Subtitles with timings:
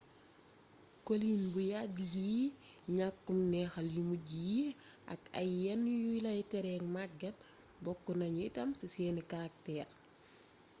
[1.05, 2.39] coliin bu yàgg yi
[2.97, 4.59] ñàkkum neexal yu mujj yi
[5.13, 7.37] ak ay yenn yuy lay tere magget
[7.83, 9.89] bokk nañu itam ci seeni karakteer